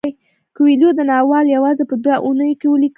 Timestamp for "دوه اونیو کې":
2.03-2.67